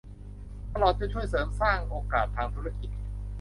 [0.73, 2.89] ตลอดจนช่วยเสริมสร้างโอกาสทางธุรกิจ